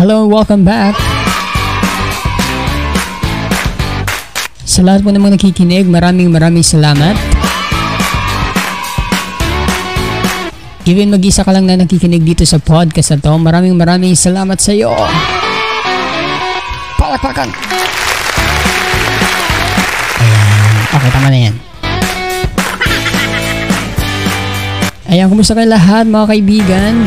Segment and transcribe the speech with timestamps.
[0.00, 0.96] Hello, welcome back.
[4.64, 7.20] Sa lahat po namang nakikinig, maraming maraming salamat.
[10.88, 14.72] Even mag-isa ka lang na nakikinig dito sa podcast na to, maraming maraming salamat sa
[14.72, 14.88] iyo.
[16.96, 17.52] Palakpakan!
[20.16, 20.80] Ayan.
[20.96, 21.54] Okay, tama na yan.
[25.12, 27.04] Ayan, kumusta kayo lahat mga kaibigan?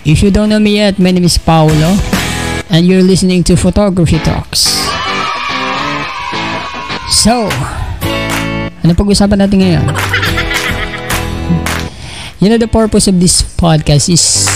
[0.00, 1.92] If you don't know me yet, my name is Paolo
[2.72, 4.80] and you're listening to Photography Talks.
[7.12, 7.52] So,
[8.80, 9.86] ano pag-usapan natin ngayon?
[12.40, 14.48] You know, the purpose of this podcast is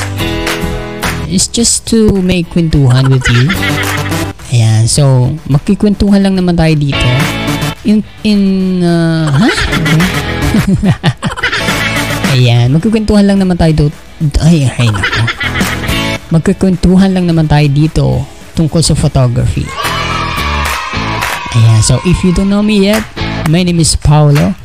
[1.29, 3.53] is just to make kwentuhan with you.
[4.49, 7.05] Ayan, so, magkikwentuhan lang naman tayo dito.
[7.85, 8.41] In, in,
[8.81, 9.49] uh, ha?
[12.35, 12.49] Okay.
[12.49, 13.99] Ayan, magkikwentuhan lang naman tayo dito.
[14.41, 15.34] Ay, ay, nako.
[16.35, 18.07] Magkikwentuhan lang naman tayo dito
[18.59, 19.63] tungkol sa photography.
[21.55, 23.07] Ayan, so if you don't know me yet,
[23.47, 24.59] my name is Paolo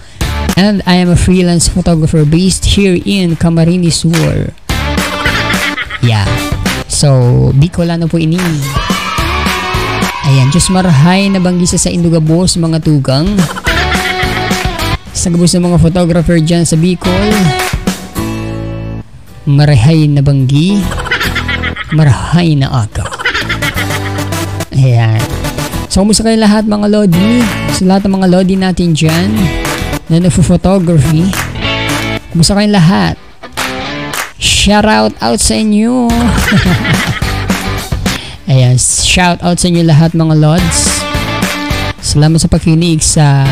[0.58, 4.50] and I am a freelance photographer based here in Camarines Sur.
[6.02, 6.26] Yeah.
[6.90, 8.42] So, Bicolano po ini.
[10.26, 13.30] Ayan, Diyos marahay na banggisa sa Indugabos mga tugang.
[15.14, 17.30] Sa gabos ng mga photographer dyan sa Bicol.
[19.46, 20.99] Marahay na banggi.
[21.90, 23.10] Marahay na aga.
[24.78, 25.18] Ayan.
[25.90, 27.42] So, kumusta kayo lahat mga Lodi?
[27.74, 29.34] Sa lahat ng mga Lodi natin dyan
[30.06, 31.26] na nagpo-photography.
[32.30, 33.18] Kumusta kayong lahat?
[34.38, 36.06] Shout out out sa inyo.
[38.54, 41.02] Ayan, shout out sa inyo lahat mga Lods.
[42.06, 43.50] Salamat sa pakinig sa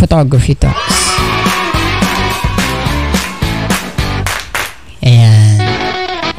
[0.00, 0.93] Photography Talks.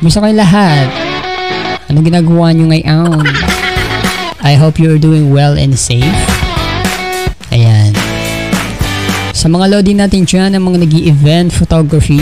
[0.06, 0.86] Kumusta kayong lahat?
[1.90, 3.26] Anong ginagawa nyo ngayon?
[4.46, 6.06] I hope you're doing well and safe.
[7.50, 7.90] Ayan.
[9.34, 12.22] Sa mga lodi natin dyan, ang mga nag event photography,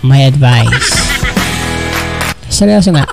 [0.00, 0.88] my advice.
[2.48, 3.04] Seryoso nga.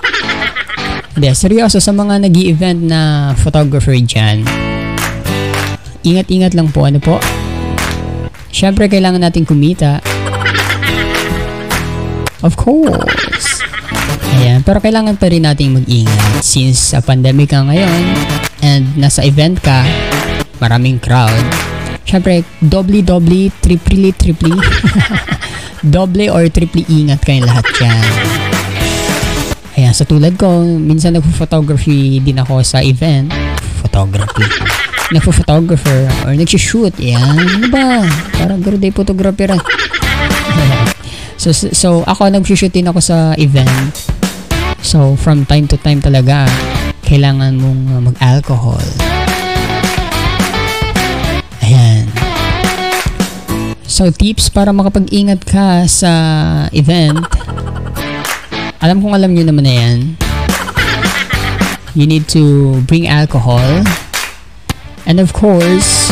[1.12, 3.00] Hindi, seryoso sa mga nag event na
[3.36, 4.48] photographer dyan.
[6.08, 7.20] Ingat-ingat lang po, ano po?
[8.48, 10.00] Siyempre, kailangan natin kumita.
[12.44, 13.64] Of course.
[14.36, 18.02] Ayan, pero kailangan pa rin nating mag-ingat since sa pandemic ka ngayon
[18.60, 19.80] and nasa event ka,
[20.60, 21.32] maraming crowd.
[22.04, 24.52] Siyempre, doubly, doubly, triply, triply.
[25.84, 28.04] Doble or triply ingat kayong lahat dyan.
[29.80, 33.32] Ayan, sa tulad ko, minsan nagpo-photography din ako sa event.
[33.80, 34.44] Photography.
[35.16, 36.92] Nagpo-photographer or nagsishoot.
[37.00, 38.04] Ayan, ano ba?
[38.36, 39.56] Parang birthday photographer.
[41.36, 43.94] So, so ako nag-shoot din ako sa event.
[44.84, 46.44] So, from time to time talaga,
[47.08, 48.84] kailangan mong uh, mag-alcohol.
[51.64, 52.08] Ayan.
[53.88, 56.12] So, tips para makapag-ingat ka sa
[56.76, 57.20] event.
[58.84, 59.98] Alam kong alam nyo naman na yan.
[61.94, 63.86] You need to bring alcohol.
[65.06, 66.10] And of course,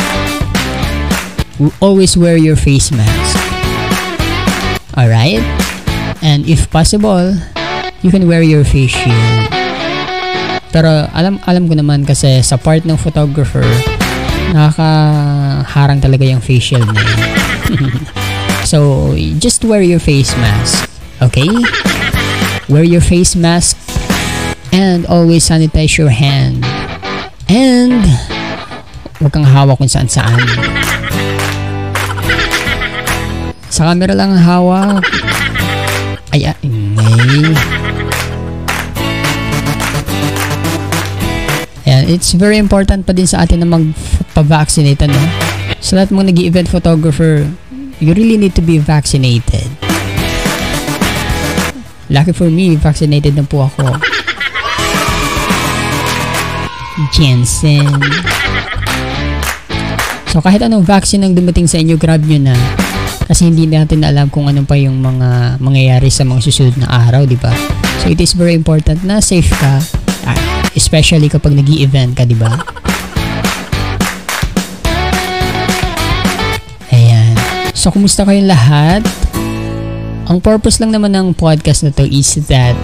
[1.81, 3.22] always wear your face mask.
[4.93, 5.41] Alright?
[6.21, 7.33] And if possible,
[8.05, 9.49] you can wear your face shield.
[10.73, 13.65] Pero alam alam ko naman kasi sa part ng photographer,
[14.53, 17.19] nakakaharang talaga yung face shield na yun.
[18.71, 20.89] so, just wear your face mask.
[21.21, 21.49] Okay?
[22.69, 23.77] Wear your face mask
[24.73, 26.65] and always sanitize your hand.
[27.49, 28.01] And
[29.21, 30.37] huwag kang hawak kung saan saan.
[33.73, 35.01] Sa camera lang ang hawak.
[36.29, 36.69] Ay, ay.
[41.89, 45.17] Ayan, it's very important pa din sa atin na magpa-vaccinate, ano?
[45.81, 47.49] Sa lahat mong nag event photographer,
[47.97, 49.65] you really need to be vaccinated.
[52.13, 53.89] Lucky for me, vaccinated na po ako.
[57.09, 57.89] Jensen.
[60.29, 62.82] So, kahit anong vaccine ang dumating sa inyo, grab nyo na.
[63.23, 67.23] Kasi hindi natin alam kung ano pa yung mga mangyayari sa mga susunod na araw,
[67.23, 67.55] di ba?
[68.03, 69.79] So it is very important na safe ka,
[70.73, 72.51] especially kapag nag event ka, di ba?
[76.91, 77.33] Ayan.
[77.71, 79.01] So kumusta kayong lahat?
[80.27, 82.75] Ang purpose lang naman ng podcast na to is that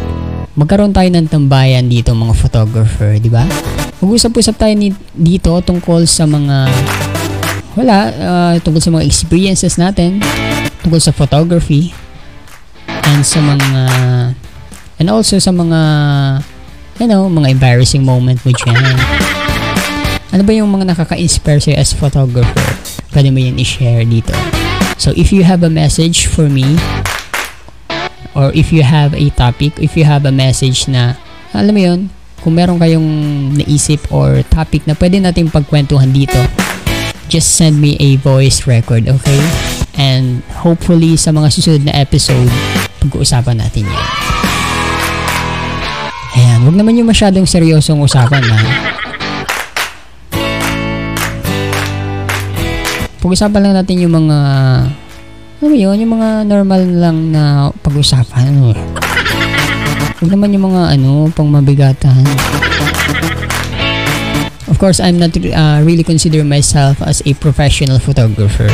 [0.59, 3.47] magkaroon tayo ng tambayan dito mga photographer, di ba?
[3.99, 6.71] Mag-usap-usap tayo ni, dito tungkol sa mga
[7.79, 10.19] wala, uh, tungkol sa mga experiences natin,
[10.83, 11.95] tungkol sa photography,
[13.07, 13.81] and sa mga
[14.99, 15.79] And also sa mga,
[16.99, 18.99] you know, mga embarrassing moment mo dyan.
[20.35, 22.67] Ano ba yung mga nakaka-inspire sa'yo as photographer?
[23.15, 24.35] Pwede mo yan i-share dito.
[24.99, 26.75] So, if you have a message for me,
[28.35, 31.15] or if you have a topic, if you have a message na,
[31.55, 31.99] alam mo yun,
[32.43, 33.07] kung meron kayong
[33.55, 36.37] naisip or topic na pwede natin pagkwentuhan dito,
[37.29, 39.41] just send me a voice record, okay?
[39.95, 42.49] And hopefully sa mga susunod na episode,
[43.05, 44.07] pag-uusapan natin yan.
[46.33, 48.59] Ayan, wag naman yung masyadong seryosong usapan ha.
[53.21, 54.37] Pag-usapan lang natin yung mga
[55.59, 58.49] ano yun, yung mga normal lang na pag-usapan.
[58.49, 58.73] Ano.
[60.19, 62.23] Huwag naman yung mga ano, pang mabigatan.
[64.79, 68.71] Of course, I'm not uh, really consider myself as a professional photographer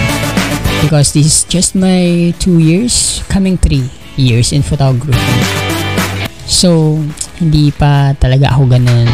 [0.85, 5.17] because this is just my two years, coming three years in photography.
[6.45, 7.01] So,
[7.41, 9.09] hindi pa talaga ako ganun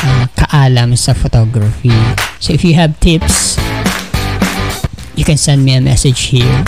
[0.00, 1.92] uh, kaalam sa photography.
[2.40, 3.60] So, if you have tips,
[5.12, 6.64] you can send me a message here.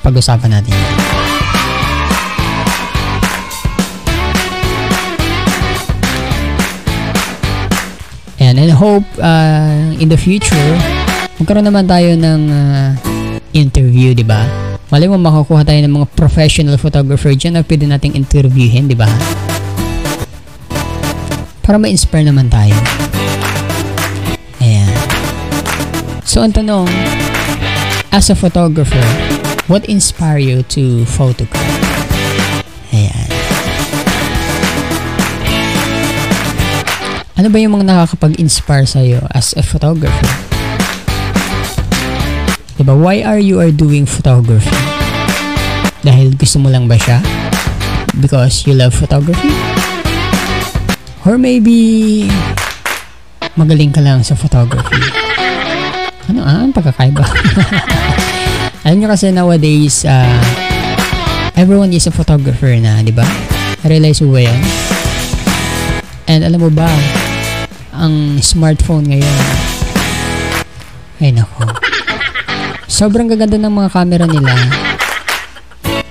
[0.00, 0.72] Pag-usapan natin
[8.56, 8.64] yan.
[8.64, 10.72] And hope uh, in the future,
[11.36, 12.88] magkaroon naman tayo ng uh,
[13.52, 14.48] interview, di ba?
[14.88, 19.08] Malay mo makakuha tayo ng mga professional photographer dyan na pwede nating interviewin, di ba?
[21.60, 22.74] Para ma-inspire naman tayo.
[24.62, 24.94] Ayan.
[26.22, 26.86] So, ang tanong,
[28.14, 29.02] as a photographer,
[29.66, 31.85] what inspire you to photograph?
[37.36, 40.32] Ano ba yung mga nakakapag-inspire sa'yo as a photographer?
[42.80, 42.96] Diba?
[42.96, 44.72] Why are you are doing photography?
[46.00, 47.20] Dahil gusto mo lang ba siya?
[48.16, 49.52] Because you love photography?
[51.28, 52.24] Or maybe
[53.52, 54.96] magaling ka lang sa photography?
[56.32, 56.64] Ano ah?
[56.64, 57.20] Ang pagkakaiba?
[58.88, 60.40] Alam nyo kasi nowadays, uh,
[61.52, 63.28] everyone is a photographer na, di ba?
[63.84, 64.60] Realize mo ba yan?
[66.26, 66.90] And alam mo ba,
[67.96, 69.38] ang smartphone ngayon,
[71.20, 71.64] ay nako,
[72.84, 74.52] sobrang gaganda ng mga camera nila.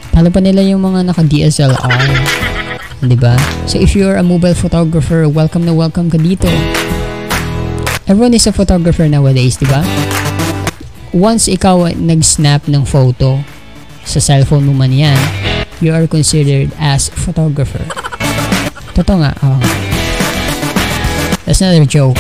[0.10, 2.10] Talo pa nila yung mga naka DSLR.
[3.06, 3.38] Di ba?
[3.70, 6.50] So if you're a mobile photographer, welcome na welcome ka dito.
[8.10, 9.86] Everyone is a photographer nowadays, di ba?
[11.14, 13.42] Once ikaw nag-snap ng photo
[14.06, 15.18] sa cellphone mo man yan,
[15.82, 17.82] you are considered as photographer.
[18.96, 19.85] Totoo nga, oh.
[21.46, 22.18] That's not a joke.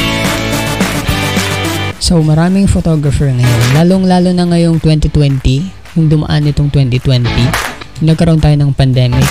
[1.97, 3.61] So, maraming photographer ngayon.
[3.73, 7.25] Lalong-lalo na ngayong 2020, yung dumaan nitong 2020,
[8.05, 9.25] nagkaroon tayo ng pandemic.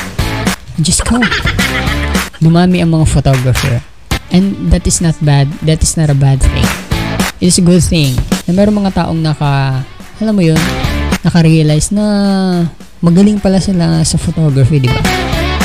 [0.83, 1.23] Just go.
[2.43, 3.79] Dumami ang mga photographer.
[4.35, 5.47] And that is not bad.
[5.63, 6.67] That is not a bad thing.
[7.39, 8.19] It is a good thing
[8.51, 9.87] na meron mga taong naka,
[10.19, 10.59] alam mo yun,
[11.23, 12.05] naka-realize na
[12.99, 14.99] magaling pala sila sa photography, di ba?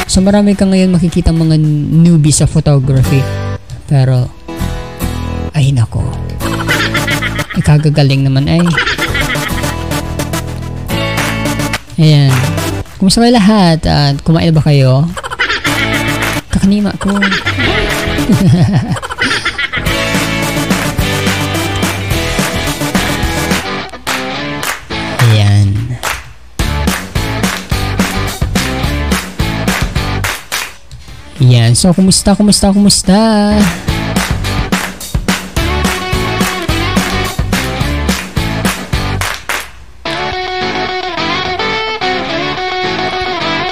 [0.06, 1.58] So marami ka ngayon makikita mga
[1.90, 3.49] newbie sa photography.
[3.90, 4.30] Pero,
[5.58, 6.06] ay nako.
[7.58, 8.62] Ikagagaling naman ay.
[11.98, 12.32] Ayan.
[13.02, 13.84] Kumusta kayo lahat?
[13.90, 15.10] At kumain ba kayo?
[16.54, 17.12] Kakanima ko.
[25.34, 25.68] Ayan.
[31.40, 31.72] Ayan.
[31.76, 33.20] So, kumusta, kumusta, kumusta?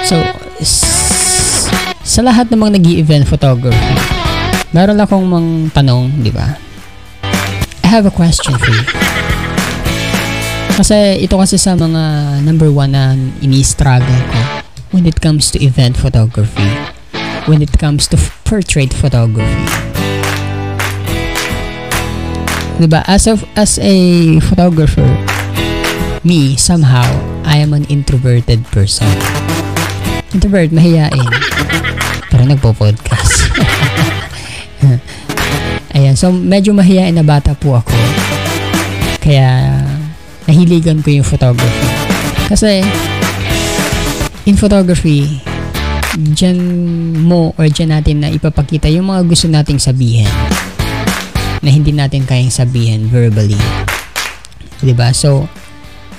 [0.08, 0.16] So,
[2.00, 3.92] sa lahat ng mga nag event photography,
[4.72, 6.56] meron akong mang tanong, di ba?
[7.84, 8.88] I have a question for you.
[10.80, 13.12] Kasi ito kasi sa mga number one na
[13.44, 14.40] ini-struggle ko
[14.96, 16.72] when it comes to event photography,
[17.44, 18.16] when it comes to
[18.48, 19.68] portrait photography.
[22.80, 23.04] Diba?
[23.04, 25.04] As of as a photographer,
[26.24, 27.04] me somehow
[27.44, 29.47] I am an introverted person.
[30.36, 31.28] Introvert, mahiyain.
[32.28, 33.48] Pero nagpo-podcast.
[35.96, 37.96] Ayan, so medyo mahiyain na bata po ako.
[39.24, 39.80] Kaya
[40.44, 41.88] nahiligan ko yung photography.
[42.48, 42.84] Kasi
[44.44, 45.40] in photography,
[46.16, 46.60] dyan
[47.24, 50.28] mo or dyan natin na ipapakita yung mga gusto nating sabihin
[51.60, 53.58] na hindi natin kayang sabihin verbally.
[54.78, 55.10] 'Di ba?
[55.10, 55.50] So,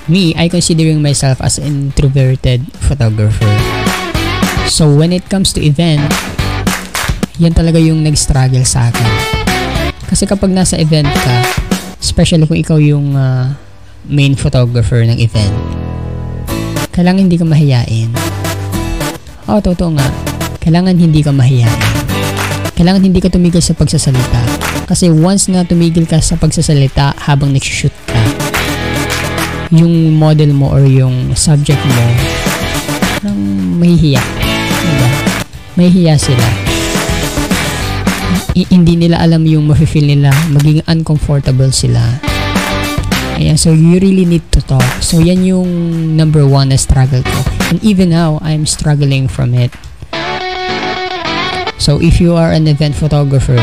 [0.06, 3.69] me, I considering myself as an introverted photographer.
[4.70, 6.06] So, when it comes to event,
[7.42, 9.10] yan talaga yung nag-struggle sa akin.
[10.06, 11.36] Kasi kapag nasa event ka,
[11.98, 13.50] especially kung ikaw yung uh,
[14.06, 15.50] main photographer ng event,
[16.94, 18.14] kailangan hindi ka mahiyain.
[19.50, 20.06] Oo, oh, totoo nga.
[20.62, 21.82] Kailangan hindi ka mahiyain.
[22.78, 24.40] Kailangan hindi ka tumigil sa pagsasalita.
[24.86, 28.22] Kasi once na tumigil ka sa pagsasalita habang nag-shoot ka,
[29.74, 32.06] yung model mo or yung subject mo,
[33.18, 33.38] parang
[33.82, 34.39] mahihiya.
[34.80, 35.08] Diba?
[35.76, 36.46] Mahihiya sila.
[38.56, 42.00] I- hindi nila alam yung mafe-feel nila, maging uncomfortable sila.
[43.40, 44.84] Ayan, so you really need to talk.
[45.00, 45.68] So yan yung
[46.12, 47.38] number one na struggle ko.
[47.72, 49.72] And even now, I'm struggling from it.
[51.80, 53.56] So if you are an event photographer,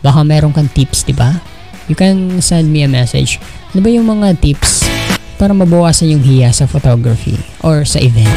[0.00, 1.44] baka meron kang tips, di ba?
[1.92, 3.36] You can send me a message.
[3.76, 4.88] Ano ba yung mga tips
[5.36, 8.32] para mabawasan yung hiya sa photography or sa event?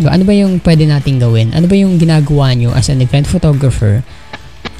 [0.00, 1.52] Ano ba yung pwede nating gawin?
[1.52, 4.00] Ano ba yung ginagawa nyo as an event photographer?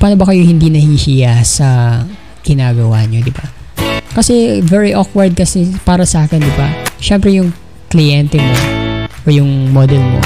[0.00, 2.00] Paano ba kayo hindi nahihiya sa
[2.40, 3.45] ginagawa nyo, di ba?
[4.16, 6.69] Kasi very awkward kasi para sa akin, di ba?
[6.97, 7.52] Siyempre yung
[7.92, 8.54] kliyente mo
[9.25, 10.21] o yung model mo,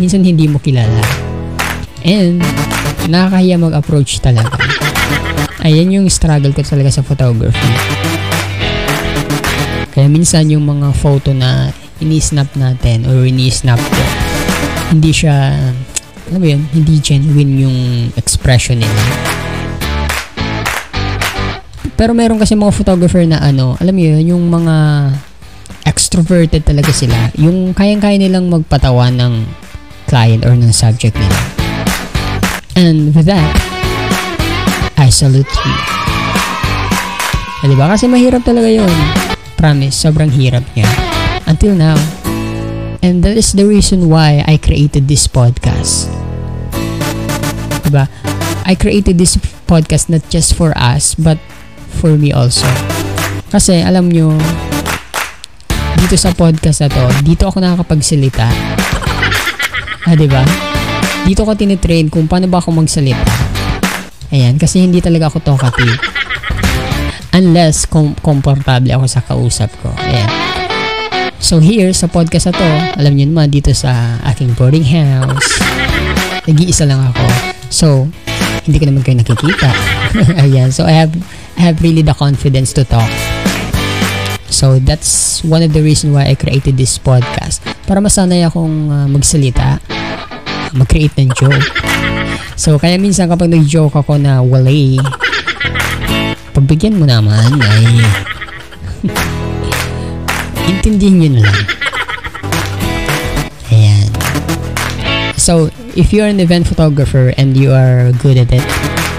[0.00, 1.04] minsan hindi mo kilala.
[2.04, 2.40] And,
[3.08, 4.56] nakakahiya mag-approach talaga.
[5.64, 7.70] Ayan yung struggle ko talaga sa photography.
[9.94, 11.70] Kaya minsan yung mga photo na
[12.02, 14.02] ini-snap natin or ini-snap ko,
[14.90, 15.54] hindi siya,
[16.28, 17.78] alam mo yun, hindi genuine yung
[18.18, 19.02] expression nila.
[21.94, 24.74] Pero meron kasi mga photographer na ano, alam mo yun, yung mga
[25.86, 27.30] extroverted talaga sila.
[27.38, 29.46] Yung kayang-kaya nilang magpatawa ng
[30.10, 31.38] client or ng subject nila.
[32.74, 33.54] And with that,
[34.98, 35.74] I salute you.
[37.62, 37.86] Ah, diba?
[37.88, 38.90] Kasi mahirap talaga yun.
[39.56, 40.84] Promise, sobrang hirap niya.
[41.46, 42.23] Until now.
[43.04, 46.08] And that is the reason why I created this podcast.
[47.84, 48.08] Diba?
[48.64, 49.36] I created this
[49.68, 51.36] podcast not just for us, but
[52.00, 52.64] for me also.
[53.52, 54.32] Kasi, alam nyo,
[56.00, 58.48] dito sa podcast na to, dito ako nakakapagsalita.
[60.04, 60.44] Ah, diba?
[61.24, 63.32] Dito ko tinitrain kung paano ba ako magsalita.
[64.28, 65.96] Ayan, kasi hindi talaga ako talkative.
[67.32, 69.88] Unless com- komportable ako sa kausap ko.
[69.96, 70.43] Ayan.
[71.44, 75.60] So here, sa podcast na to, alam niyo naman, dito sa aking boarding house,
[76.48, 77.26] nag-iisa lang ako.
[77.68, 77.86] So,
[78.64, 79.68] hindi ko naman kayo nakikita.
[80.40, 81.12] Ayan, so I have,
[81.60, 83.12] I have really the confidence to talk.
[84.48, 87.60] So, that's one of the reason why I created this podcast.
[87.84, 89.84] Para masanay akong uh, magsalita,
[90.72, 91.68] mag-create ng joke.
[92.56, 94.96] So, kaya minsan kapag nag-joke ako na walay,
[96.56, 97.84] pagbigyan mo naman ay
[100.68, 101.60] intindihin nyo na lang.
[103.72, 104.08] Ayan.
[105.36, 108.64] So, if you're an event photographer and you are good at it,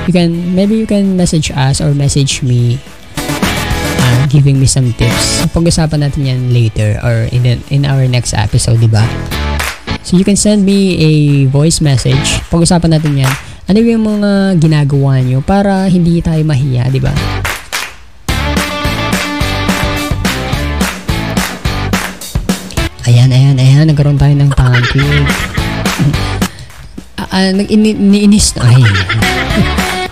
[0.08, 2.80] you can, maybe you can message us or message me
[4.00, 5.46] uh, giving me some tips.
[5.54, 9.04] Pag-usapan natin yan later or in, the, in our next episode, di ba?
[10.06, 11.14] So, you can send me a
[11.50, 12.42] voice message.
[12.50, 13.34] Pag-usapan natin yan.
[13.66, 17.14] Ano yung mga ginagawa nyo para hindi tayo mahiya, di ba?
[23.06, 23.86] Ayan, ayan, ayan.
[23.86, 24.98] Nagkaroon tayo ng topic.
[27.22, 28.66] uh, nag-inis na.
[28.66, 28.82] Ay.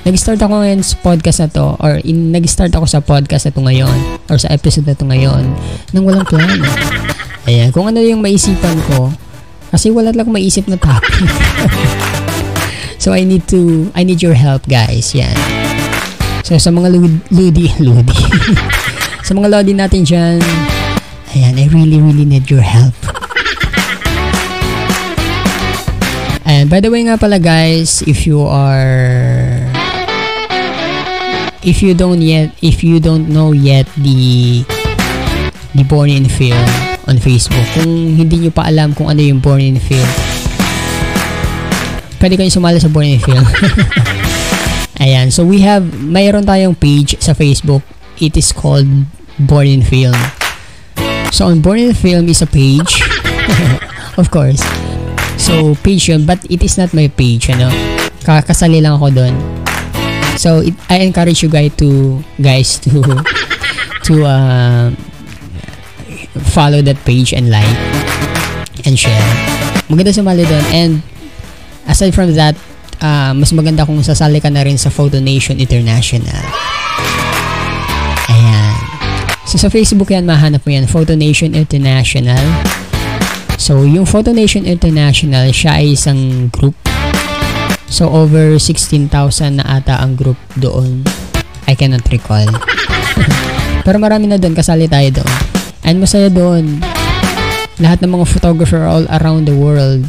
[0.06, 3.66] nag-start ako ngayon sa podcast na to or in, nag-start ako sa podcast na to
[3.66, 3.98] ngayon
[4.30, 5.42] or sa episode na to ngayon
[5.90, 6.70] nang walang plano.
[7.50, 9.10] Ayan, kung ano yung maisipan ko
[9.74, 11.18] kasi wala lang maisip na topic.
[13.02, 15.18] so I need to I need your help guys.
[15.18, 15.34] Yan.
[16.46, 18.22] So sa mga ludi, ludi, ludi.
[19.26, 20.38] sa mga lodi natin dyan,
[21.34, 22.94] Ayan, I really, really need your help.
[26.46, 29.58] And by the way nga pala guys, if you are
[31.66, 34.62] if you don't yet if you don't know yet the
[35.74, 36.62] the Born in Film
[37.10, 40.10] on Facebook, kung hindi nyo pa alam kung ano yung Born in Film,
[42.22, 43.42] pwede kayo sumali sa Born in Film.
[45.04, 47.82] Ayan, so we have, mayroon tayong page sa Facebook.
[48.22, 48.88] It is called
[49.36, 50.16] Born in Film.
[51.34, 53.02] So, on Born in Film is a page.
[54.22, 54.62] of course.
[55.42, 57.74] So, page yun, but it is not my page, ano.
[58.22, 59.34] Kakasali lang ako doon.
[60.38, 63.02] So, it, I encourage you guys to, guys to,
[64.06, 64.94] to, uh,
[66.54, 67.82] follow that page and like,
[68.86, 69.25] and share.
[69.90, 70.66] Maganda sumali doon.
[70.70, 70.92] And,
[71.90, 72.54] aside from that,
[73.02, 76.46] uh, mas maganda kung sasali ka na rin sa Photo Nation International.
[79.53, 82.41] So, sa Facebook yan, mahanap mo yan, Photo Nation International.
[83.62, 86.74] So, yung Photo Nation International, siya ay isang group.
[87.86, 89.13] So, over 16,000
[89.62, 91.05] na ata ang group doon.
[91.69, 92.50] I cannot recall.
[93.86, 95.31] Pero marami na doon, kasali tayo doon.
[95.86, 96.81] And masaya doon.
[97.77, 100.01] Lahat ng mga photographer all around the world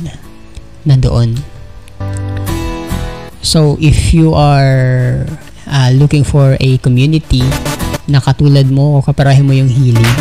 [0.88, 1.36] nandoon.
[3.44, 5.28] So, if you are
[5.68, 7.44] uh, looking for a community
[8.08, 10.14] na katulad mo o kaparahe mo yung healing,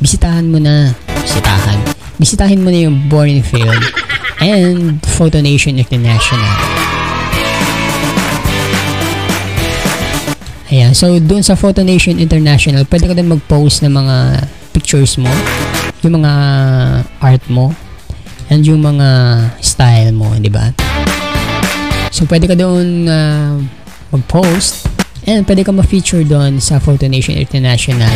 [0.00, 0.92] bisitahan mo na.
[1.20, 3.80] Bisitahan bisitahin mo na yung Born Film
[4.44, 6.52] and Photo Nation International.
[10.68, 14.16] Ayan, so doon sa Photo Nation International, pwede ka din mag-post ng mga
[14.76, 15.32] pictures mo,
[16.04, 16.32] yung mga
[17.24, 17.72] art mo,
[18.52, 19.08] and yung mga
[19.64, 20.70] style mo, di ba?
[22.14, 23.58] So, pwede ka doon uh,
[24.14, 28.12] mag-post and pwede ka ma-feature doon sa Photo Nation International.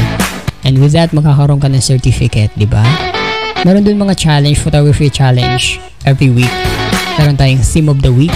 [0.64, 2.84] And with that, magkakaroon ka ng certificate, di ba?
[3.64, 6.52] Meron dun mga challenge, photography challenge every week.
[7.16, 8.32] Meron tayong theme of the week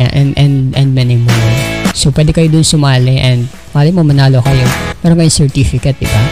[0.00, 1.52] and and and many more.
[1.92, 4.64] So pwede kayo dun sumali and mali mo manalo kayo.
[5.04, 6.22] Meron kayong certificate, di ba?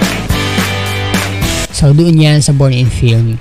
[1.76, 3.36] So doon yan sa Born in Film.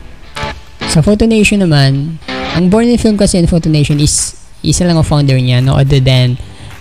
[0.91, 4.99] Sa Photo Nation naman, ang Born in Film kasi in Photo Nation is isa lang
[4.99, 6.35] ang founder niya, no other than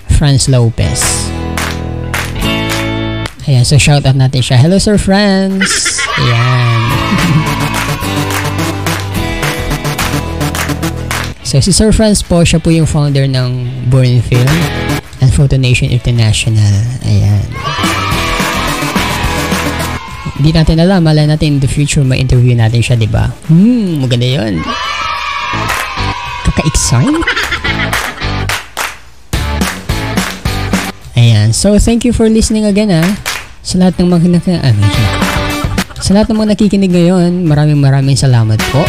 [0.08, 1.00] Franz Lopez.
[3.44, 4.56] Ayan, so shout out natin siya.
[4.56, 6.00] Hello Sir Franz!
[6.16, 6.80] Ayan.
[11.54, 14.50] So, si Sir Franz po, siya po yung founder ng Born Film
[15.22, 16.74] and Photo Nation International.
[17.06, 17.46] Ayan.
[20.34, 23.30] Hindi natin alam, malay natin in the future may interview natin siya, di ba?
[23.46, 24.66] Hmm, maganda yun.
[26.42, 27.33] Kaka-excite?
[31.14, 31.54] Ayan.
[31.54, 33.06] So, thank you for listening again, ha.
[33.62, 34.74] Sa lahat ng mga ah,
[36.02, 38.84] sa lahat ng mga nakikinig ngayon, maraming maraming salamat po.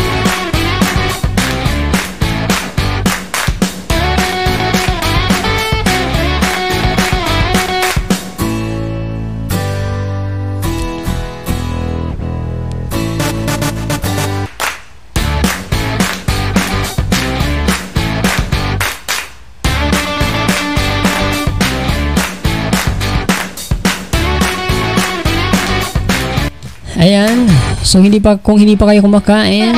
[27.96, 29.72] So, hindi pa, kung hindi pa kayo kumakain,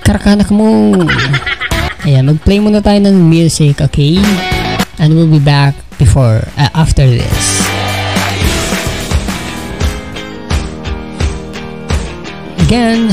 [0.00, 0.88] karakanak mo.
[2.00, 4.16] Ayan, mag-play muna tayo ng music, okay?
[4.96, 7.60] And we'll be back before, uh, after this.
[12.64, 13.12] Again,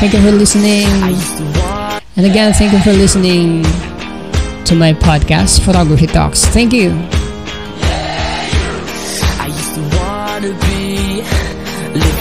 [0.00, 0.88] thank you for listening.
[2.16, 3.68] And again, thank you for listening
[4.64, 6.48] to my podcast, Photography Talks.
[6.48, 6.96] Thank you.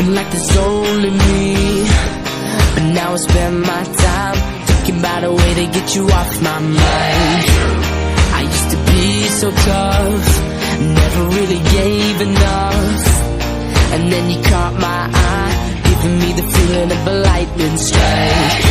[0.02, 1.86] Living like there's only me.
[2.74, 6.60] But now I spend my time Thinking about a way to get you off my
[6.60, 7.46] mind.
[8.34, 10.28] I used to be so tough
[10.80, 13.06] Never really gave enough.
[13.94, 18.71] And then you caught my eye Giving me the feeling of a lightning strike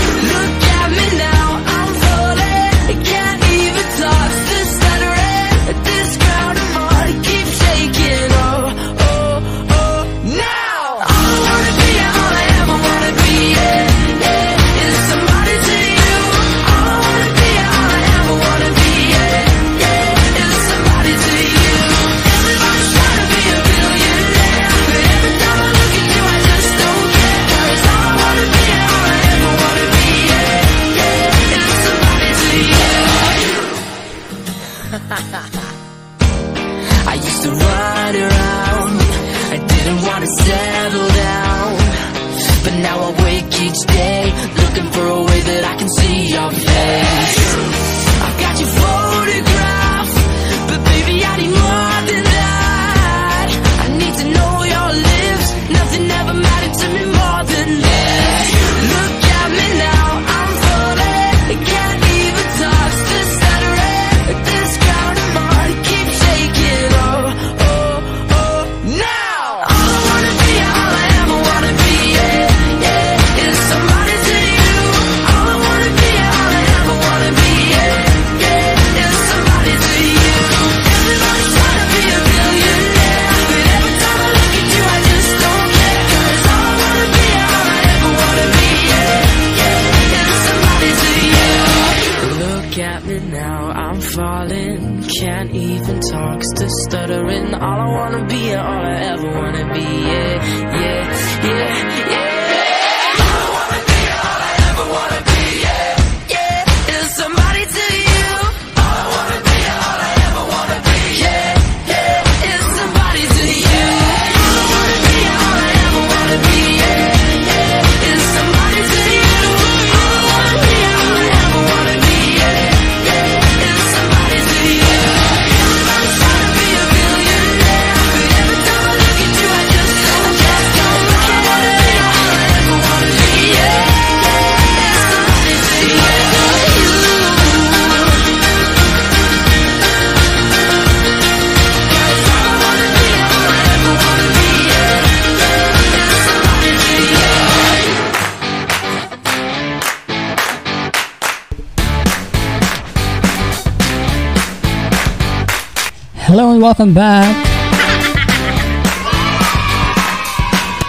[156.71, 157.35] welcome back.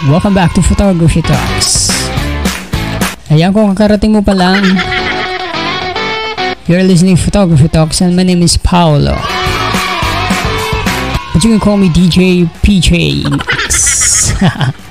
[0.06, 1.90] Welcome back to Photography Talks.
[3.26, 4.62] Ayan kung kakarating mo pa lang,
[6.70, 9.18] you're listening to Photography Talks and my name is Paolo.
[11.34, 13.26] But you can call me DJ PJ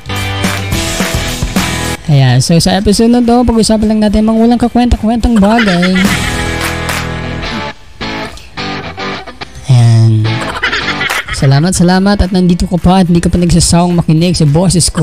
[2.12, 5.96] Ayan, so sa episode na to, pag-usapan lang natin mga walang kakwenta-kwentang bagay.
[11.42, 15.02] Salamat, salamat at nandito ka pa at hindi ka pa nagsasawang makinig sa boses ko.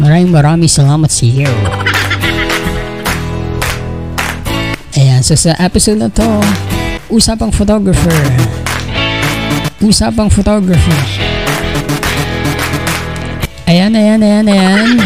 [0.00, 1.52] Maraming maraming salamat sa iyo.
[4.96, 6.24] Ayan, so sa episode na to,
[7.12, 8.16] usapang photographer.
[9.84, 11.00] Usapang photographer.
[13.68, 14.96] Ayan, ayan, ayan, ayan.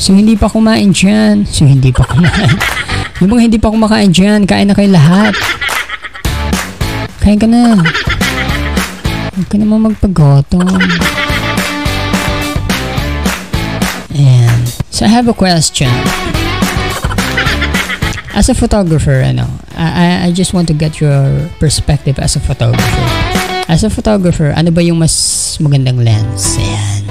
[0.00, 1.44] So, hindi pa kumain dyan.
[1.44, 2.81] So, hindi pa kumain.
[3.22, 5.30] Yung mga hindi pa kumakain dyan, kain na kayo lahat.
[7.22, 7.78] Kain ka na.
[9.30, 10.66] Huwag ka naman magpagotom.
[14.10, 14.58] Ayan.
[14.90, 15.86] So, I have a question.
[18.34, 19.46] As a photographer, ano,
[19.78, 23.06] I, I just want to get your perspective as a photographer.
[23.70, 25.14] As a photographer, ano ba yung mas
[25.62, 26.58] magandang lens?
[26.58, 27.06] Ayan.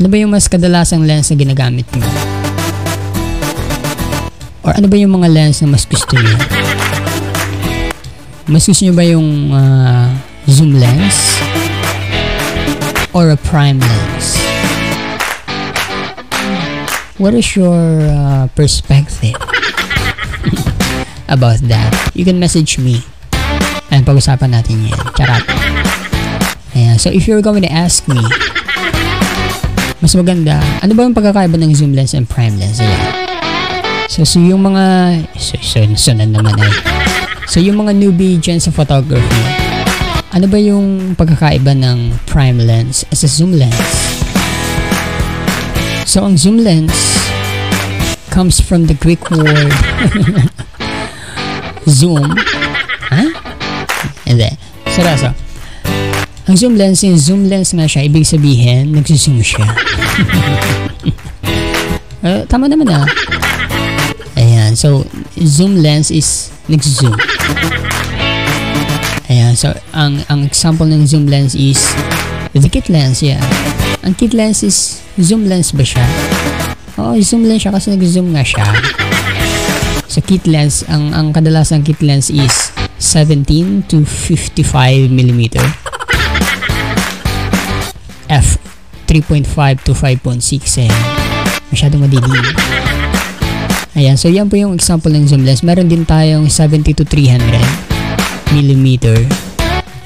[0.00, 2.33] Ano ba yung mas kadalasang lens na ginagamit mo?
[4.64, 6.36] Or ano ba yung mga lens na mas gusto niyo?
[8.48, 10.08] Mas gusto niyo ba yung uh,
[10.48, 11.36] zoom lens?
[13.12, 14.40] Or a prime lens?
[17.20, 17.76] What is your
[18.08, 19.36] uh, perspective
[21.36, 21.92] about that?
[22.16, 23.04] You can message me.
[23.92, 24.98] And pag-usapan natin yan.
[25.12, 25.44] Charot.
[26.74, 26.96] Ayan.
[26.98, 28.18] So, if you're going to ask me,
[30.00, 32.80] mas maganda, ano ba yung pagkakaiba ng zoom lens and prime lens?
[32.80, 33.23] Ayan.
[34.14, 36.70] So, so yung mga, so, so, so na naman ay,
[37.50, 39.42] so yung mga newbie dyan sa photography,
[40.30, 43.74] ano ba yung pagkakaiba ng prime lens as a zoom lens?
[46.06, 46.94] So, ang zoom lens
[48.30, 49.74] comes from the Greek word
[51.90, 52.38] zoom.
[53.10, 53.18] Ha?
[53.18, 53.30] Huh?
[54.30, 54.46] Hindi.
[54.94, 55.34] Seryoso.
[56.46, 59.66] Ang zoom lens, yung zoom lens nga siya, ibig sabihin, nagsuzoom siya.
[62.22, 63.33] uh, tama naman ah.
[64.64, 64.80] Ayan.
[64.80, 65.04] So,
[65.36, 67.12] zoom lens is nag-zoom.
[69.28, 69.52] Ayan.
[69.60, 71.76] So, ang, ang example ng zoom lens is
[72.56, 73.20] the kit lens.
[73.20, 73.44] Yeah.
[74.08, 76.00] Ang kit lens is zoom lens ba siya?
[76.96, 78.64] Oo, zoom lens siya kasi nag-zoom nga siya.
[80.08, 84.64] So, kit lens, ang, ang kadalasang kit lens is 17 to 55
[85.12, 85.60] mm.
[88.32, 88.56] F
[89.12, 89.44] 3.5
[89.84, 90.94] to 5.6 eh.
[91.68, 92.83] Masyadong madilim.
[93.94, 95.62] Ayan, so yan po yung example ng zoom lens.
[95.62, 97.38] Meron din tayong 70 to 300
[98.50, 99.14] millimeter.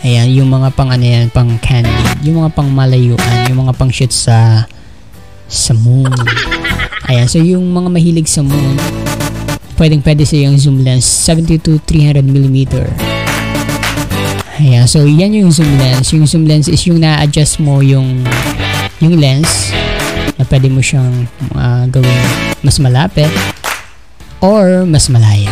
[0.04, 1.96] Ayan, yung mga pang ano yan, pang candid.
[2.20, 4.68] Yung mga pang malayuan, yung mga pang shoot sa
[5.48, 6.12] sa moon.
[7.08, 8.76] Ayan, so yung mga mahilig sa moon,
[9.80, 12.92] pwedeng pwede sa yung zoom lens 70 to 300 millimeter.
[14.60, 16.12] Ayan, so yan yung zoom lens.
[16.12, 18.20] Yung zoom lens is yung na-adjust mo yung
[19.00, 19.72] yung lens
[20.36, 21.24] na pwede mo siyang
[21.56, 22.20] uh, gawing
[22.60, 23.32] mas malapit
[24.40, 25.50] or mas malaya.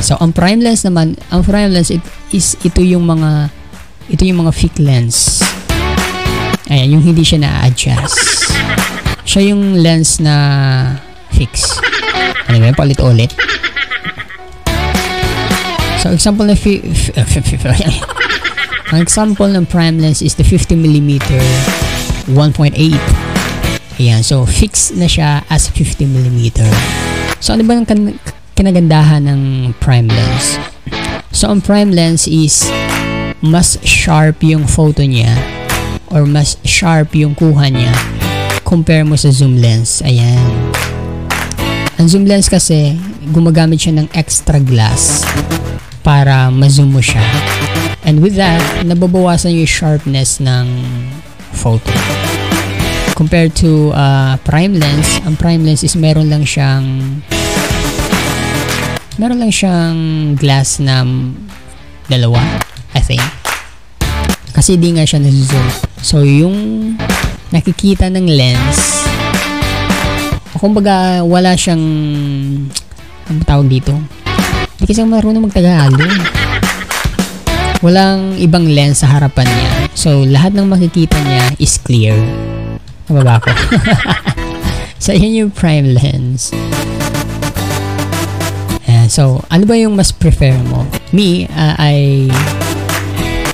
[0.00, 2.00] So, ang prime lens naman, ang prime lens it,
[2.32, 3.52] is ito yung mga
[4.10, 5.44] ito yung mga fake lens.
[6.72, 8.50] Ayan, yung hindi siya na-adjust.
[9.28, 10.34] Siya yung lens na
[11.30, 11.78] fix.
[12.48, 13.30] Ano ba palit ulit.
[16.00, 18.30] So, example na fi- f- f- f-
[18.90, 21.22] ang example ng prime lens is the 50mm
[22.32, 23.19] 1.8
[24.00, 26.56] Ayan, so fixed na siya as 50mm.
[27.36, 28.16] So ano ba kan-
[28.56, 29.40] kinagandahan ng
[29.76, 30.56] prime lens?
[31.36, 32.64] So ang prime lens is
[33.44, 35.36] mas sharp yung photo niya
[36.08, 37.92] or mas sharp yung kuha niya
[38.64, 40.00] compare mo sa zoom lens.
[40.00, 40.48] Ayan.
[42.00, 42.96] Ang zoom lens kasi
[43.36, 45.28] gumagamit siya ng extra glass
[46.00, 47.20] para ma-zoom mo siya.
[48.08, 50.64] And with that, nababawasan yung sharpness ng
[51.52, 51.92] photo
[53.20, 57.20] compared to uh, prime lens, ang prime lens is meron lang siyang
[59.20, 61.04] meron lang siyang glass na
[62.08, 62.40] dalawa,
[62.96, 63.20] I think.
[64.56, 65.68] Kasi di nga siya nag-zoom.
[66.00, 66.56] So, yung
[67.52, 69.04] nakikita ng lens,
[70.56, 71.84] kumbaga wala siyang
[73.28, 73.92] ang tawag dito.
[74.80, 76.08] Hindi kasi marunong magtagalog.
[77.84, 79.70] Walang ibang lens sa harapan niya.
[79.92, 82.16] So, lahat ng makikita niya is clear.
[83.10, 83.50] Nababa ko.
[85.02, 86.54] so, yun yung prime lens.
[89.10, 90.86] So, ano ba yung mas prefer mo?
[91.10, 92.30] Me, uh, I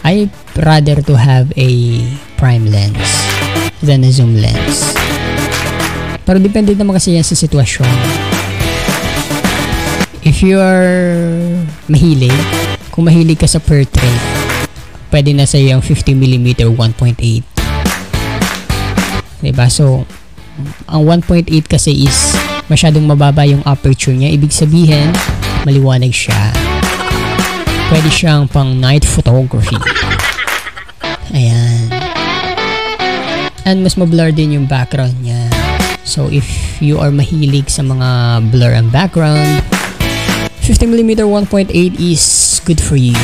[0.04, 1.96] I rather to have a
[2.36, 3.08] prime lens
[3.80, 4.92] than a zoom lens.
[6.28, 7.88] Pero depende naman kasi yan sa sitwasyon.
[10.28, 11.16] If you are
[11.88, 12.36] mahilig,
[12.92, 14.20] kung mahilig ka sa portrait,
[15.08, 17.55] pwede na sa yung 50mm 1.8.
[19.40, 19.68] Diba?
[19.68, 20.08] So,
[20.88, 22.32] ang 1.8 kasi is
[22.66, 24.32] masyadong mababa yung aperture niya.
[24.32, 25.12] Ibig sabihin,
[25.68, 26.52] maliwanag siya.
[27.92, 29.78] Pwede siyang pang night photography.
[31.30, 31.92] Ayan.
[33.66, 35.50] And mas mablur din yung background niya.
[36.06, 36.46] So, if
[36.78, 38.08] you are mahilig sa mga
[38.54, 39.58] blur ang background,
[40.62, 43.18] 50mm 1.8 is good for you.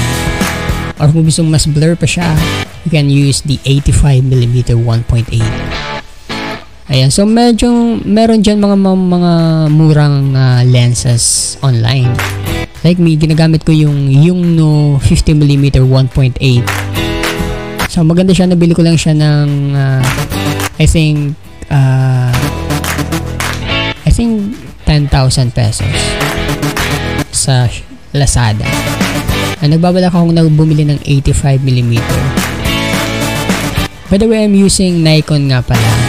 [0.98, 2.26] Or kung gusto mas blur pa siya,
[2.86, 5.81] you can use the 85mm 1.8.
[6.90, 7.70] Ayan, so medyo
[8.02, 9.32] meron dyan mga mga
[9.70, 12.10] murang uh, lenses online.
[12.82, 16.42] Like me, ginagamit ko yung yung no 50mm 1.8.
[17.86, 20.02] So maganda siya, nabili ko lang siya ng uh,
[20.82, 21.38] I think
[21.70, 22.34] uh,
[24.02, 24.58] I think
[24.90, 25.94] 10,000 pesos
[27.30, 27.70] sa
[28.10, 28.66] Lazada.
[29.62, 32.02] Ay, nagbabalak akong nagbumili ng 85mm.
[34.10, 36.01] By the way, I'm using Nikon nga pala.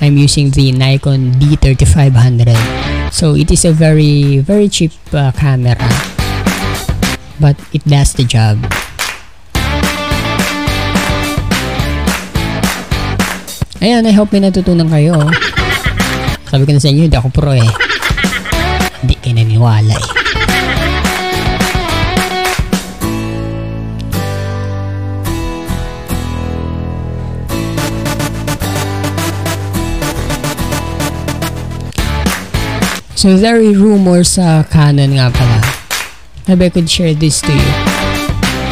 [0.00, 2.52] I'm using the Nikon D3500.
[3.12, 5.76] So it is a very very cheap uh, camera
[7.40, 8.60] but it does the job.
[13.84, 15.20] Ayan, I hope may natutunan kayo.
[16.48, 17.70] Sabi ko na sa inyo, hindi ako pro eh.
[19.04, 20.15] Hindi kayo naniniwala eh.
[33.16, 35.64] So there are rumors sa Canon nga pala.
[36.44, 37.72] Maybe I could share this to you.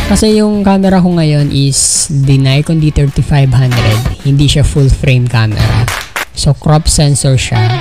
[0.04, 4.20] Kasi yung camera ko ngayon is the Nikon D3500.
[4.28, 5.88] Hindi siya full frame camera.
[6.36, 7.80] So crop sensor siya.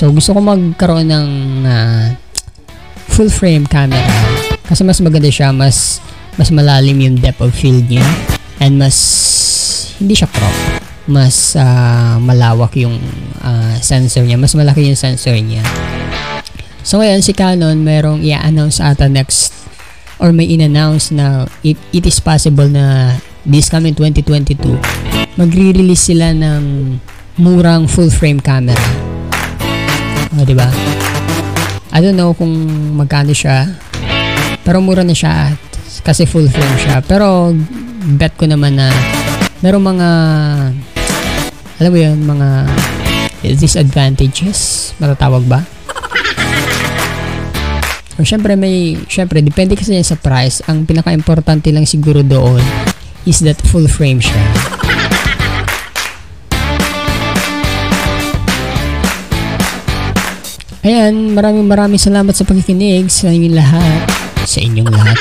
[0.00, 1.28] So gusto ko magkaroon ng
[1.68, 2.16] uh,
[3.12, 4.00] full frame camera.
[4.64, 6.00] Kasi mas maganda siya, mas
[6.40, 8.08] mas malalim yung depth of field niya
[8.64, 8.96] and mas
[10.00, 12.98] hindi siya crop mas uh, malawak yung
[13.42, 14.38] uh, sensor niya.
[14.38, 15.62] Mas malaki yung sensor niya.
[16.82, 19.54] So ngayon si Canon merong i-announce ata next
[20.18, 24.58] or may in-announce na it, it is possible na this coming 2022
[25.34, 26.94] magre-release sila ng
[27.40, 28.76] murang full frame camera.
[30.36, 30.68] O, di ba?
[31.92, 32.52] I don't know kung
[32.96, 33.68] magkano siya.
[34.62, 35.52] Pero mura na siya
[36.04, 37.00] kasi full frame siya.
[37.04, 37.52] Pero
[38.20, 38.92] bet ko naman na
[39.64, 40.08] merong mga
[41.82, 42.48] alam mo yun, mga
[43.58, 45.66] disadvantages, matatawag ba?
[48.14, 50.62] O syempre may, syempre depende kasi sa price.
[50.70, 52.62] Ang pinaka-importante lang siguro doon
[53.26, 54.38] is that full frame siya.
[60.86, 64.06] Ayan, maraming maraming salamat sa pagkikinig sa inyong lahat.
[64.46, 65.18] Sa inyong lahat.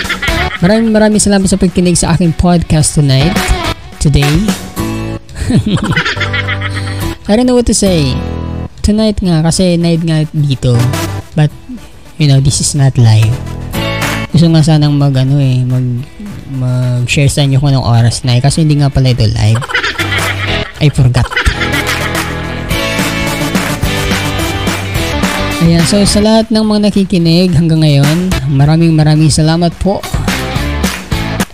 [0.62, 3.34] Maraming maraming salamat sa pagkikinig sa aking podcast tonight.
[3.97, 4.30] Today.
[7.32, 8.12] I don't know what to say.
[8.84, 10.76] Tonight nga, kasi night nga dito.
[11.32, 11.48] But,
[12.20, 13.32] you know, this is not live.
[14.36, 16.04] Gusto nga sanang mag, ano eh, mag,
[16.52, 18.44] mag-share sa inyo kung anong oras na eh.
[18.44, 19.63] Kasi hindi nga pala ito live.
[20.84, 21.24] I forgot.
[25.63, 30.04] Ayan, so sa lahat ng mga nakikinig hanggang ngayon, maraming maraming salamat po.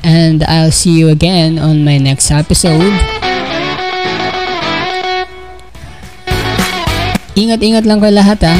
[0.02, 3.17] And I'll see you again on my next episode.
[7.38, 8.58] Ingat-ingat lang kayo lahat ha.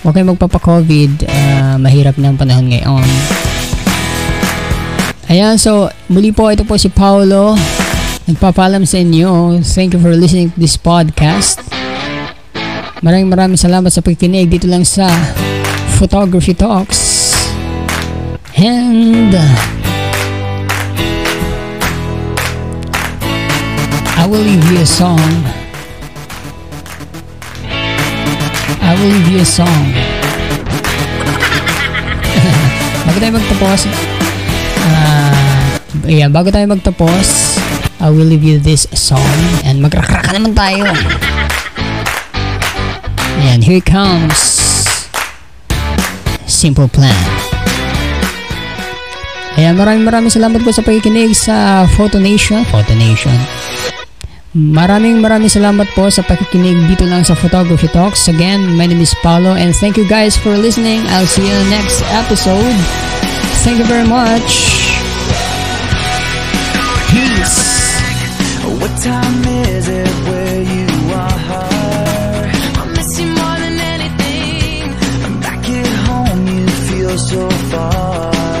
[0.00, 1.28] Huwag kayo magpapa-COVID.
[1.28, 3.04] Uh, mahirap na ang panahon ngayon.
[5.28, 7.52] Ayan, so muli po ito po si Paolo.
[8.24, 9.60] Nagpapalam sa inyo.
[9.60, 11.60] Thank you for listening to this podcast.
[13.04, 15.12] Maraming maraming salamat sa pagkinig dito lang sa
[16.00, 17.28] Photography Talks.
[18.56, 19.36] And
[24.16, 25.61] I will leave you a song
[28.82, 29.94] I will leave you a song.
[33.06, 33.80] bago tayo magtapos,
[34.82, 35.78] uh,
[36.10, 37.58] yeah, bago tayo magtapos,
[38.02, 40.90] I will leave you this song and magrakraka naman tayo.
[43.42, 44.38] Ayan, here comes
[46.50, 47.14] Simple Plan.
[49.54, 52.66] Ayan, maraming maraming salamat po sa pakikinig sa Photo Nation.
[52.66, 53.38] Photo Nation.
[54.52, 58.28] Maraming maraming salamat po sa pakikinig dito lang sa Photography Talks.
[58.28, 61.00] Again, my name is Paolo and thank you guys for listening.
[61.08, 62.76] I'll see you in the next episode.
[63.64, 64.44] Thank you very much.
[67.08, 67.64] Peace.
[68.76, 69.40] What time
[69.72, 72.44] is it where you are?
[72.76, 74.84] I miss you more than anything.
[75.40, 78.51] Back at home you feel so far.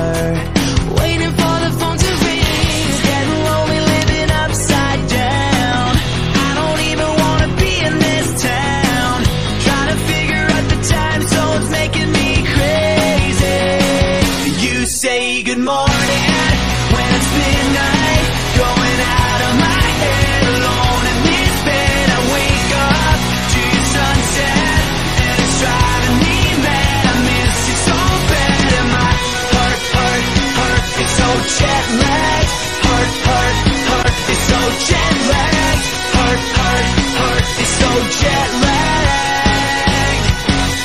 [31.58, 32.46] jet lag.
[32.86, 33.56] Heart, heart,
[33.88, 35.78] heart is so jet lag.
[36.14, 36.86] Heart, heart,
[37.18, 40.20] heart is so jet lag.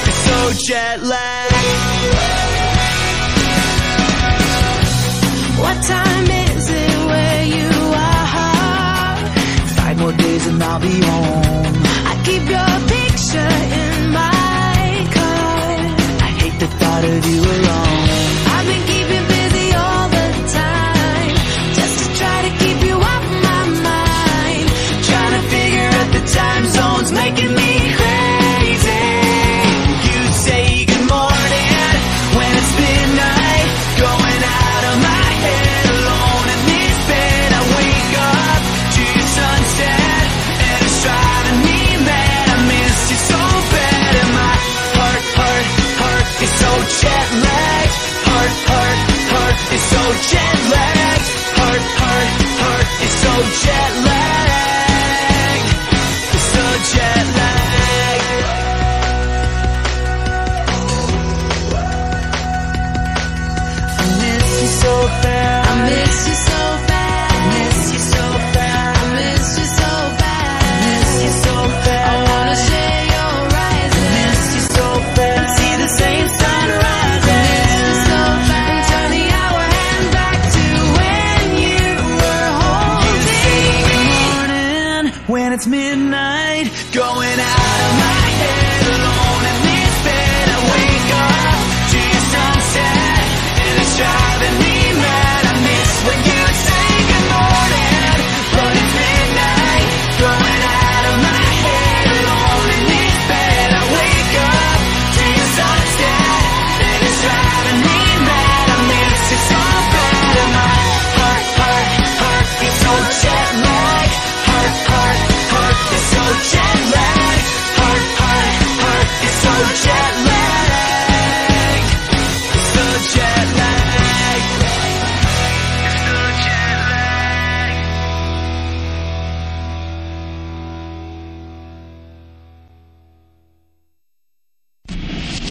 [0.08, 1.57] It's so jet lag.